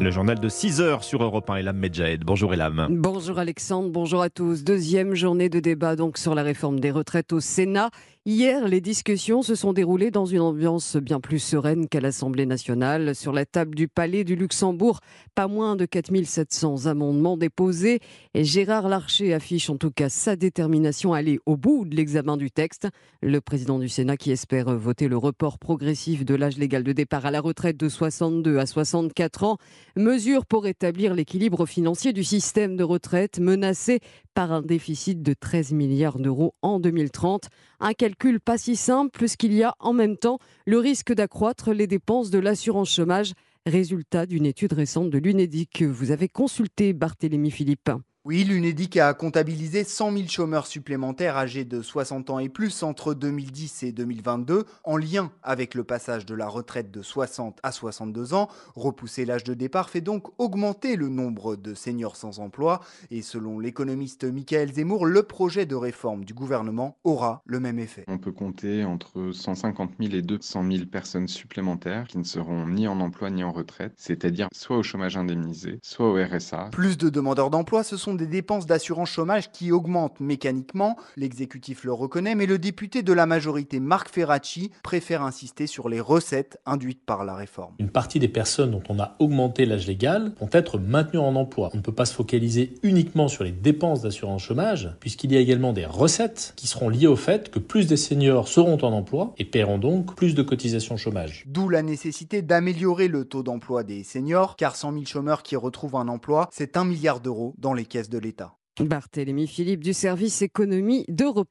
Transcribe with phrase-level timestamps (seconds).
[0.00, 2.24] Le journal de 6 heures sur Europe 1, Elam Medjahed.
[2.24, 2.88] Bonjour Elam.
[2.90, 4.64] Bonjour Alexandre, bonjour à tous.
[4.64, 7.90] Deuxième journée de débat donc sur la réforme des retraites au Sénat.
[8.26, 13.14] Hier, les discussions se sont déroulées dans une ambiance bien plus sereine qu'à l'Assemblée nationale.
[13.14, 15.00] Sur la table du Palais du Luxembourg,
[15.34, 18.00] pas moins de 4700 amendements déposés.
[18.34, 22.50] Gérard Larcher affiche en tout cas sa détermination à aller au bout de l'examen du
[22.50, 22.88] texte.
[23.22, 27.26] Le président du Sénat qui espère voter le report progressif de l'âge légal de départ
[27.26, 29.58] à la retraite de 62 à 64 ans.
[29.96, 34.00] Mesure pour rétablir l'équilibre financier du système de retraite menacé
[34.34, 37.48] par un déficit de 13 milliards d'euros en 2030.
[37.78, 41.86] Un calcul pas si simple puisqu'il y a en même temps le risque d'accroître les
[41.86, 43.34] dépenses de l'assurance chômage,
[43.66, 47.90] résultat d'une étude récente de l'UNEDIC que vous avez consulté, Barthélémy Philippe.
[48.26, 53.12] Oui, l'UNEDIC a comptabilisé 100 000 chômeurs supplémentaires âgés de 60 ans et plus entre
[53.12, 58.32] 2010 et 2022 en lien avec le passage de la retraite de 60 à 62
[58.32, 58.48] ans.
[58.76, 63.60] Repousser l'âge de départ fait donc augmenter le nombre de seniors sans emploi et selon
[63.60, 68.06] l'économiste Michael Zemmour, le projet de réforme du gouvernement aura le même effet.
[68.08, 72.88] On peut compter entre 150 000 et 200 000 personnes supplémentaires qui ne seront ni
[72.88, 76.70] en emploi ni en retraite, c'est-à-dire soit au chômage indemnisé, soit au RSA.
[76.72, 80.96] Plus de demandeurs d'emploi, ce sont des dépenses d'assurance chômage qui augmentent mécaniquement.
[81.16, 86.00] L'exécutif le reconnaît, mais le député de la majorité, Marc Ferracci, préfère insister sur les
[86.00, 87.74] recettes induites par la réforme.
[87.78, 91.70] Une partie des personnes dont on a augmenté l'âge légal vont être maintenues en emploi.
[91.74, 95.40] On ne peut pas se focaliser uniquement sur les dépenses d'assurance chômage, puisqu'il y a
[95.40, 99.34] également des recettes qui seront liées au fait que plus des seniors seront en emploi
[99.38, 101.44] et paieront donc plus de cotisations chômage.
[101.46, 105.96] D'où la nécessité d'améliorer le taux d'emploi des seniors, car 100 000 chômeurs qui retrouvent
[105.96, 108.56] un emploi, c'est un milliard d'euros dans les de l'État.
[108.80, 111.48] Barthélémy Philippe du service économie d'Europe.